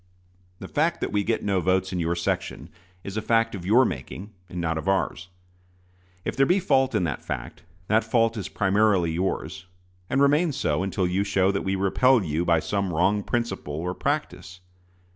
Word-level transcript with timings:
The 0.57 0.67
fact 0.67 0.99
that 1.01 1.11
we 1.11 1.23
get 1.23 1.43
no 1.43 1.61
votes 1.61 1.93
in 1.93 1.99
your 1.99 2.15
section 2.15 2.71
is 3.03 3.17
a 3.17 3.21
fact 3.21 3.53
of 3.53 3.67
your 3.67 3.85
making, 3.85 4.31
and 4.49 4.59
not 4.59 4.79
of 4.79 4.87
ours. 4.87 5.29
And 5.29 6.33
if 6.33 6.35
there 6.35 6.47
be 6.47 6.59
fault 6.59 6.95
in 6.95 7.03
that 7.03 7.23
fact, 7.23 7.61
that 7.87 8.03
fault 8.03 8.35
is 8.35 8.49
primarily 8.49 9.11
yours, 9.11 9.67
and 10.09 10.19
remains 10.19 10.57
so 10.57 10.81
until 10.81 11.05
you 11.05 11.23
show 11.23 11.51
that 11.51 11.61
we 11.61 11.75
repel 11.75 12.23
you 12.23 12.43
by 12.43 12.59
some 12.59 12.91
wrong 12.91 13.21
principle 13.21 13.75
or 13.75 13.93
practice. 13.93 14.61